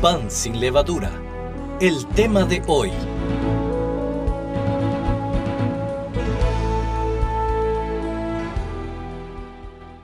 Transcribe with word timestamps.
Pan 0.00 0.30
sin 0.30 0.58
levadura. 0.58 1.12
El 1.78 2.06
tema 2.06 2.44
de 2.46 2.62
hoy. 2.66 2.90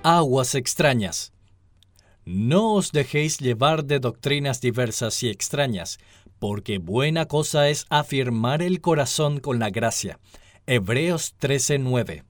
Aguas 0.02 0.54
extrañas. 0.54 1.32
No 2.26 2.74
os 2.74 2.92
dejéis 2.92 3.38
llevar 3.38 3.86
de 3.86 3.98
doctrinas 3.98 4.60
diversas 4.60 5.22
y 5.22 5.30
extrañas, 5.30 5.98
porque 6.38 6.76
buena 6.76 7.24
cosa 7.24 7.70
es 7.70 7.86
afirmar 7.88 8.60
el 8.60 8.82
corazón 8.82 9.40
con 9.40 9.58
la 9.58 9.70
gracia. 9.70 10.18
Hebreos 10.66 11.36
13:9. 11.40 12.22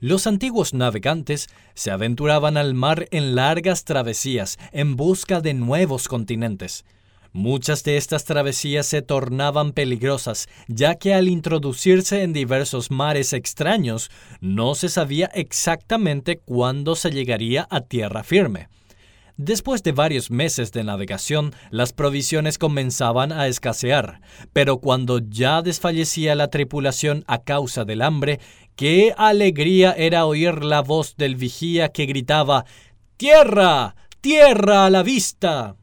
Los 0.00 0.28
antiguos 0.28 0.74
navegantes 0.74 1.48
se 1.74 1.90
aventuraban 1.90 2.56
al 2.56 2.72
mar 2.72 3.08
en 3.10 3.34
largas 3.34 3.84
travesías 3.84 4.56
en 4.70 4.94
busca 4.94 5.40
de 5.40 5.54
nuevos 5.54 6.06
continentes. 6.06 6.84
Muchas 7.32 7.82
de 7.82 7.96
estas 7.96 8.24
travesías 8.24 8.86
se 8.86 9.02
tornaban 9.02 9.72
peligrosas, 9.72 10.48
ya 10.68 10.94
que 10.94 11.14
al 11.14 11.26
introducirse 11.26 12.22
en 12.22 12.32
diversos 12.32 12.92
mares 12.92 13.32
extraños, 13.32 14.08
no 14.40 14.76
se 14.76 14.88
sabía 14.88 15.26
exactamente 15.34 16.38
cuándo 16.38 16.94
se 16.94 17.10
llegaría 17.10 17.66
a 17.68 17.80
tierra 17.80 18.22
firme. 18.22 18.68
Después 19.36 19.84
de 19.84 19.92
varios 19.92 20.32
meses 20.32 20.72
de 20.72 20.82
navegación, 20.82 21.54
las 21.70 21.92
provisiones 21.92 22.58
comenzaban 22.58 23.30
a 23.30 23.46
escasear, 23.46 24.20
pero 24.52 24.78
cuando 24.78 25.20
ya 25.20 25.62
desfallecía 25.62 26.34
la 26.34 26.48
tripulación 26.48 27.22
a 27.28 27.44
causa 27.44 27.84
del 27.84 28.02
hambre, 28.02 28.40
qué 28.78 29.12
alegría 29.16 29.92
era 29.92 30.24
oír 30.24 30.62
la 30.62 30.82
voz 30.82 31.16
del 31.16 31.34
vigía 31.34 31.88
que 31.88 32.06
gritaba 32.06 32.64
Tierra. 33.16 33.96
Tierra 34.20 34.86
a 34.86 34.90
la 34.90 35.02
vista. 35.02 35.74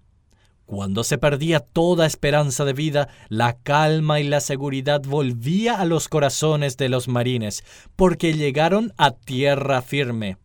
Cuando 0.66 1.04
se 1.04 1.18
perdía 1.18 1.59
toda 1.59 2.05
esperanza 2.05 2.63
de 2.63 2.71
vida, 2.71 3.10
la 3.27 3.57
calma 3.57 4.21
y 4.21 4.24
la 4.24 4.40
seguridad 4.40 5.02
volvía 5.05 5.76
a 5.76 5.84
los 5.84 6.07
corazones 6.07 6.77
de 6.77 6.87
los 6.87 7.10
marines, 7.10 7.65
porque 7.98 8.34
llegaron 8.34 8.93
a 8.98 9.12
tierra 9.12 9.82
firme. 9.82 10.37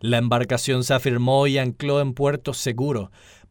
La 0.00 0.16
embarcación 0.16 0.84
se 0.84 0.94
afirmó 0.94 1.46
y 1.46 1.58
ancló 1.58 2.00
en 2.00 2.14
puerto 2.14 2.54
seguro. 2.54 3.10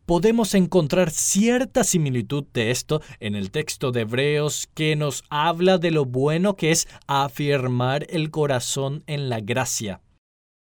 Podemos 0.09 0.55
encontrar 0.55 1.11
cierta 1.11 1.83
similitud 1.83 2.43
de 2.52 2.71
esto 2.71 2.99
en 3.19 3.35
el 3.35 3.52
texto 3.52 3.91
de 3.91 4.02
Hebreos 4.02 4.67
que 4.73 4.95
nos 4.95 5.23
habla 5.29 5.77
de 5.77 5.91
lo 5.91 6.05
bueno 6.05 6.55
que 6.55 6.71
es 6.71 6.88
afirmar 7.05 8.07
el 8.09 8.31
corazón 8.31 9.03
en 9.05 9.29
la 9.29 9.39
gracia. 9.39 10.01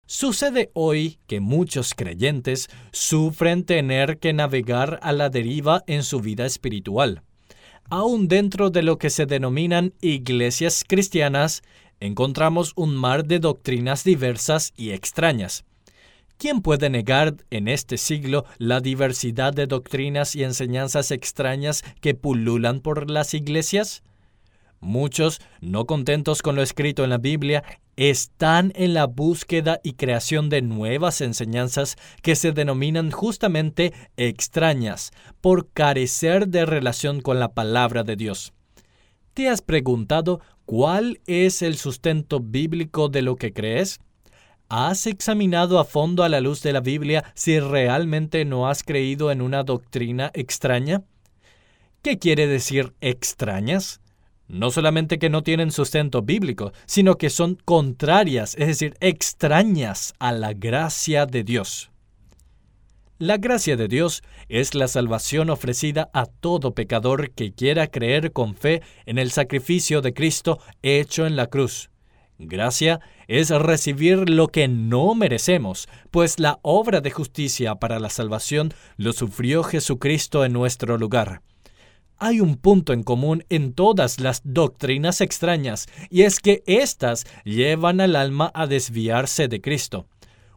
Sucede 0.04 0.72
hoy 0.74 1.20
que 1.28 1.38
muchos 1.38 1.94
creyentes 1.94 2.70
sufren 2.90 3.62
tener 3.62 4.18
que 4.18 4.32
navegar 4.32 4.98
a 5.00 5.12
la 5.12 5.30
deriva 5.30 5.84
en 5.86 6.02
su 6.02 6.18
vida 6.18 6.44
espiritual. 6.44 7.22
Aún 7.88 8.26
dentro 8.26 8.70
de 8.70 8.82
lo 8.82 8.98
que 8.98 9.10
se 9.10 9.26
denominan 9.26 9.94
iglesias 10.00 10.84
cristianas, 10.84 11.62
encontramos 12.00 12.72
un 12.74 12.96
mar 12.96 13.24
de 13.24 13.38
doctrinas 13.38 14.02
diversas 14.02 14.72
y 14.76 14.90
extrañas. 14.90 15.64
¿Quién 16.40 16.62
puede 16.62 16.88
negar 16.88 17.36
en 17.50 17.68
este 17.68 17.98
siglo 17.98 18.46
la 18.56 18.80
diversidad 18.80 19.52
de 19.52 19.66
doctrinas 19.66 20.34
y 20.34 20.42
enseñanzas 20.42 21.10
extrañas 21.10 21.82
que 22.00 22.14
pululan 22.14 22.80
por 22.80 23.10
las 23.10 23.34
iglesias? 23.34 24.02
Muchos, 24.80 25.42
no 25.60 25.84
contentos 25.84 26.40
con 26.40 26.56
lo 26.56 26.62
escrito 26.62 27.04
en 27.04 27.10
la 27.10 27.18
Biblia, 27.18 27.62
están 27.96 28.72
en 28.74 28.94
la 28.94 29.04
búsqueda 29.04 29.80
y 29.84 29.92
creación 29.92 30.48
de 30.48 30.62
nuevas 30.62 31.20
enseñanzas 31.20 31.96
que 32.22 32.34
se 32.34 32.52
denominan 32.52 33.10
justamente 33.10 33.92
extrañas, 34.16 35.10
por 35.42 35.68
carecer 35.68 36.48
de 36.48 36.64
relación 36.64 37.20
con 37.20 37.38
la 37.38 37.52
palabra 37.52 38.02
de 38.02 38.16
Dios. 38.16 38.54
¿Te 39.34 39.50
has 39.50 39.60
preguntado 39.60 40.40
cuál 40.64 41.20
es 41.26 41.60
el 41.60 41.76
sustento 41.76 42.40
bíblico 42.40 43.10
de 43.10 43.20
lo 43.20 43.36
que 43.36 43.52
crees? 43.52 44.00
¿Has 44.72 45.08
examinado 45.08 45.80
a 45.80 45.84
fondo 45.84 46.22
a 46.22 46.28
la 46.28 46.40
luz 46.40 46.62
de 46.62 46.72
la 46.72 46.78
Biblia 46.78 47.24
si 47.34 47.58
realmente 47.58 48.44
no 48.44 48.68
has 48.68 48.84
creído 48.84 49.32
en 49.32 49.42
una 49.42 49.64
doctrina 49.64 50.30
extraña? 50.32 51.02
¿Qué 52.02 52.20
quiere 52.20 52.46
decir 52.46 52.94
extrañas? 53.00 54.00
No 54.46 54.70
solamente 54.70 55.18
que 55.18 55.28
no 55.28 55.42
tienen 55.42 55.72
sustento 55.72 56.22
bíblico, 56.22 56.72
sino 56.86 57.16
que 57.16 57.30
son 57.30 57.56
contrarias, 57.56 58.54
es 58.60 58.68
decir, 58.68 58.94
extrañas 59.00 60.14
a 60.20 60.30
la 60.30 60.52
gracia 60.52 61.26
de 61.26 61.42
Dios. 61.42 61.90
La 63.18 63.38
gracia 63.38 63.76
de 63.76 63.88
Dios 63.88 64.22
es 64.48 64.76
la 64.76 64.86
salvación 64.86 65.50
ofrecida 65.50 66.10
a 66.12 66.26
todo 66.26 66.76
pecador 66.76 67.32
que 67.32 67.52
quiera 67.52 67.88
creer 67.88 68.30
con 68.30 68.54
fe 68.54 68.82
en 69.04 69.18
el 69.18 69.32
sacrificio 69.32 70.00
de 70.00 70.14
Cristo 70.14 70.60
hecho 70.80 71.26
en 71.26 71.34
la 71.34 71.48
cruz. 71.48 71.90
Gracia 72.42 73.00
es 73.30 73.50
recibir 73.50 74.28
lo 74.28 74.48
que 74.48 74.66
no 74.66 75.14
merecemos, 75.14 75.88
pues 76.10 76.40
la 76.40 76.58
obra 76.62 77.00
de 77.00 77.12
justicia 77.12 77.76
para 77.76 78.00
la 78.00 78.10
salvación 78.10 78.74
lo 78.96 79.12
sufrió 79.12 79.62
Jesucristo 79.62 80.44
en 80.44 80.52
nuestro 80.52 80.98
lugar. 80.98 81.40
Hay 82.18 82.40
un 82.40 82.56
punto 82.56 82.92
en 82.92 83.04
común 83.04 83.44
en 83.48 83.72
todas 83.72 84.18
las 84.18 84.42
doctrinas 84.42 85.20
extrañas, 85.20 85.86
y 86.10 86.22
es 86.22 86.40
que 86.40 86.64
éstas 86.66 87.24
llevan 87.44 88.00
al 88.00 88.16
alma 88.16 88.50
a 88.52 88.66
desviarse 88.66 89.46
de 89.46 89.60
Cristo. 89.60 90.08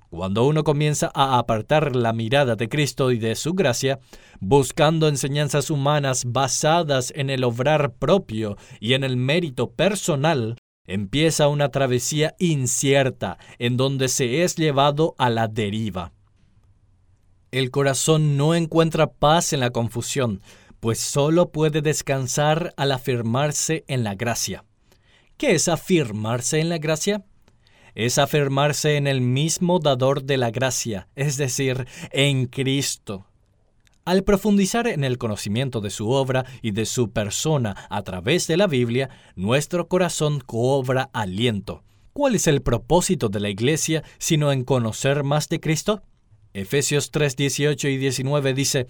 Cuando 0.10 0.44
uno 0.44 0.64
comienza 0.64 1.12
a 1.14 1.38
apartar 1.38 1.96
la 1.96 2.12
mirada 2.12 2.56
de 2.56 2.70
Cristo 2.70 3.12
y 3.12 3.20
de 3.20 3.36
su 3.36 3.54
gracia, 3.54 4.00
buscando 4.40 5.08
enseñanzas 5.08 5.70
humanas 5.70 6.26
basadas 6.26 7.14
en 7.16 7.30
el 7.30 7.44
obrar 7.44 7.94
propio 7.94 8.58
y 8.80 8.94
en 8.94 9.04
el 9.04 9.16
mérito 9.16 9.70
personal, 9.70 10.56
Empieza 10.86 11.48
una 11.48 11.70
travesía 11.70 12.36
incierta 12.40 13.38
en 13.58 13.78
donde 13.78 14.10
se 14.10 14.44
es 14.44 14.56
llevado 14.56 15.16
a 15.18 15.30
la 15.30 15.48
deriva. 15.48 16.12
El 17.52 17.72
corazón 17.72 18.36
no 18.36 18.54
encuentra 18.54 19.08
paz 19.08 19.54
en 19.54 19.62
la 19.62 19.70
confusión, 19.70 20.42
pues 20.82 21.00
solo 21.00 21.52
puede 21.52 21.82
descansar 21.82 22.74
al 22.76 22.92
afirmarse 22.92 23.86
en 23.88 24.04
la 24.04 24.16
gracia. 24.16 24.66
¿Qué 25.38 25.56
es 25.56 25.70
afirmarse 25.70 26.60
en 26.60 26.68
la 26.68 26.80
gracia? 26.80 27.24
Es 27.96 28.18
afirmarse 28.18 28.98
en 28.98 29.08
el 29.08 29.22
mismo 29.22 29.80
dador 29.80 30.24
de 30.24 30.36
la 30.36 30.52
gracia, 30.52 31.08
es 31.16 31.38
decir, 31.38 31.88
en 32.12 32.48
Cristo. 32.48 33.26
Al 34.06 34.26
profundizar 34.26 34.88
en 34.88 35.06
el 35.06 35.18
conocimiento 35.18 35.80
de 35.80 35.90
su 35.90 36.10
obra 36.10 36.46
y 36.62 36.72
de 36.72 36.86
su 36.86 37.12
persona 37.12 37.88
a 37.90 38.02
través 38.02 38.48
de 38.48 38.58
la 38.58 38.68
Biblia, 38.68 39.10
nuestro 39.38 39.88
corazón 39.88 40.42
cobra 40.42 41.10
aliento. 41.14 41.84
¿Cuál 42.12 42.36
es 42.36 42.48
el 42.48 42.62
propósito 42.62 43.30
de 43.30 43.40
la 43.40 43.48
Iglesia 43.48 44.04
sino 44.18 44.52
en 44.52 44.66
conocer 44.66 45.24
más 45.24 45.48
de 45.48 45.62
Cristo? 45.62 46.04
Efesios 46.54 47.12
3, 47.12 47.38
18 47.38 47.88
y 47.88 47.98
19 47.98 48.54
dice, 48.54 48.88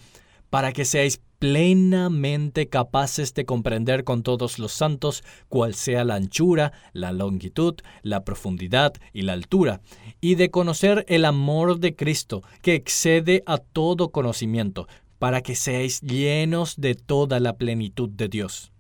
para 0.50 0.72
que 0.72 0.84
seáis 0.84 1.22
plenamente 1.40 2.70
capaces 2.70 3.34
de 3.34 3.44
comprender 3.44 4.04
con 4.06 4.24
todos 4.24 4.60
los 4.60 4.72
santos 4.72 5.24
cuál 5.50 5.74
sea 5.74 6.06
la 6.06 6.16
anchura, 6.16 6.72
la 6.94 7.12
longitud, 7.12 7.76
la 8.02 8.24
profundidad 8.24 8.94
y 9.12 9.24
la 9.24 9.34
altura, 9.34 9.82
y 10.22 10.36
de 10.36 10.52
conocer 10.52 11.04
el 11.10 11.26
amor 11.26 11.80
de 11.80 11.96
Cristo, 11.96 12.44
que 12.62 12.76
excede 12.76 13.44
a 13.46 13.58
todo 13.58 14.12
conocimiento, 14.12 14.88
para 15.24 15.42
que 15.42 15.56
seáis 15.56 16.02
llenos 16.02 16.76
de 16.76 16.96
toda 16.96 17.40
la 17.40 17.56
plenitud 17.56 18.10
de 18.10 18.28
Dios. 18.28 18.74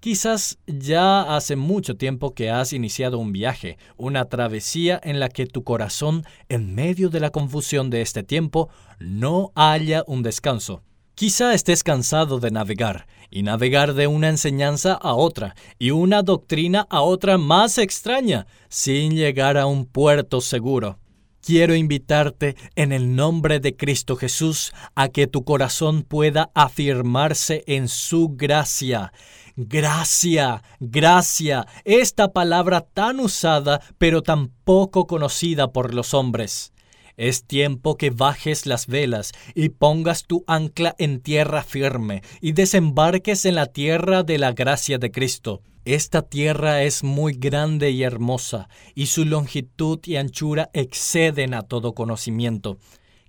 Quizás 0.00 0.58
ya 0.66 1.36
hace 1.36 1.54
mucho 1.54 1.96
tiempo 1.96 2.34
que 2.34 2.50
has 2.50 2.72
iniciado 2.72 3.18
un 3.18 3.30
viaje, 3.30 3.78
una 3.96 4.24
travesía 4.24 5.00
en 5.04 5.20
la 5.20 5.28
que 5.28 5.46
tu 5.46 5.62
corazón, 5.62 6.24
en 6.48 6.74
medio 6.74 7.08
de 7.08 7.20
la 7.20 7.30
confusión 7.30 7.88
de 7.88 8.02
este 8.02 8.24
tiempo, 8.24 8.68
no 8.98 9.52
haya 9.54 10.02
un 10.08 10.24
descanso. 10.24 10.82
Quizá 11.14 11.54
estés 11.54 11.84
cansado 11.84 12.40
de 12.40 12.50
navegar, 12.50 13.06
y 13.30 13.44
navegar 13.44 13.94
de 13.94 14.08
una 14.08 14.28
enseñanza 14.28 14.92
a 14.92 15.14
otra, 15.14 15.54
y 15.78 15.92
una 15.92 16.24
doctrina 16.24 16.88
a 16.90 17.02
otra 17.02 17.38
más 17.38 17.78
extraña, 17.78 18.48
sin 18.68 19.14
llegar 19.14 19.56
a 19.56 19.66
un 19.66 19.86
puerto 19.86 20.40
seguro. 20.40 20.98
Quiero 21.46 21.76
invitarte 21.76 22.56
en 22.74 22.90
el 22.90 23.14
nombre 23.14 23.60
de 23.60 23.76
Cristo 23.76 24.16
Jesús 24.16 24.72
a 24.96 25.10
que 25.10 25.28
tu 25.28 25.44
corazón 25.44 26.02
pueda 26.02 26.50
afirmarse 26.54 27.62
en 27.68 27.86
su 27.86 28.30
gracia. 28.34 29.12
Gracia, 29.54 30.64
gracia, 30.80 31.68
esta 31.84 32.32
palabra 32.32 32.80
tan 32.80 33.20
usada 33.20 33.80
pero 33.96 34.22
tan 34.24 34.48
poco 34.48 35.06
conocida 35.06 35.68
por 35.68 35.94
los 35.94 36.14
hombres. 36.14 36.72
Es 37.16 37.44
tiempo 37.44 37.96
que 37.96 38.10
bajes 38.10 38.66
las 38.66 38.86
velas 38.86 39.32
y 39.54 39.70
pongas 39.70 40.24
tu 40.24 40.44
ancla 40.46 40.94
en 40.98 41.20
tierra 41.20 41.62
firme 41.62 42.22
y 42.40 42.52
desembarques 42.52 43.44
en 43.44 43.54
la 43.54 43.66
tierra 43.66 44.22
de 44.22 44.38
la 44.38 44.52
gracia 44.52 44.98
de 44.98 45.10
Cristo. 45.10 45.62
Esta 45.84 46.22
tierra 46.22 46.82
es 46.82 47.04
muy 47.04 47.32
grande 47.32 47.90
y 47.90 48.02
hermosa, 48.02 48.68
y 48.94 49.06
su 49.06 49.24
longitud 49.24 50.00
y 50.04 50.16
anchura 50.16 50.68
exceden 50.72 51.54
a 51.54 51.62
todo 51.62 51.94
conocimiento. 51.94 52.78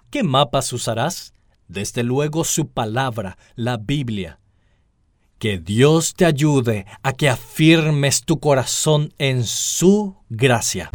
¿Qué 0.10 0.24
mapas 0.24 0.74
usarás? 0.74 1.34
desde 1.68 2.04
luego 2.04 2.44
su 2.44 2.70
palabra, 2.70 3.38
la 3.56 3.78
Biblia. 3.78 4.40
Que 5.40 5.60
Dios 5.60 6.14
te 6.16 6.26
ayude 6.26 6.86
a 7.04 7.14
que 7.14 7.30
afirmes 7.30 8.24
tu 8.24 8.40
corazón 8.40 9.14
en 9.20 9.44
su 9.44 10.18
gracia. 10.30 10.90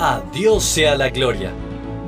A 0.00 0.22
Dios 0.32 0.62
sea 0.62 0.94
la 0.94 1.10
gloria. 1.10 1.52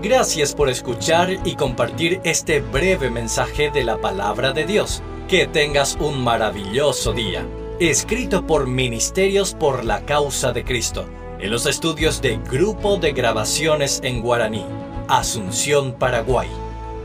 Gracias 0.00 0.54
por 0.54 0.68
escuchar 0.68 1.40
y 1.44 1.56
compartir 1.56 2.20
este 2.22 2.60
breve 2.60 3.10
mensaje 3.10 3.68
de 3.68 3.82
la 3.82 4.00
palabra 4.00 4.52
de 4.52 4.64
Dios. 4.64 5.02
Que 5.26 5.48
tengas 5.48 5.96
un 6.00 6.22
maravilloso 6.22 7.12
día. 7.12 7.44
Escrito 7.80 8.46
por 8.46 8.68
Ministerios 8.68 9.54
por 9.54 9.84
la 9.84 10.04
Causa 10.06 10.52
de 10.52 10.62
Cristo, 10.62 11.04
en 11.40 11.50
los 11.50 11.66
estudios 11.66 12.22
de 12.22 12.36
Grupo 12.36 12.96
de 12.96 13.10
Grabaciones 13.10 14.00
en 14.04 14.22
Guaraní, 14.22 14.64
Asunción, 15.08 15.92
Paraguay. 15.94 16.48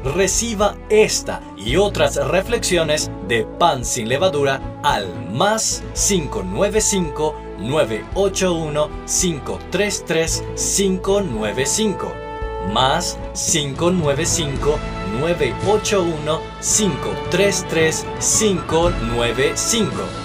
Reciba 0.06 0.78
esta 0.90 1.42
y 1.58 1.78
otras 1.78 2.18
reflexiones 2.28 3.10
de 3.28 3.44
Pan 3.44 3.84
sin 3.84 4.08
levadura 4.08 4.62
al 4.84 5.08
más 5.32 5.84
595 5.96 7.36
981 7.58 8.90
533 9.08 10.44
595 10.56 12.14
más 12.72 13.18
595 13.34 14.78
981 15.20 16.42
533 16.62 18.06
595 18.20 20.25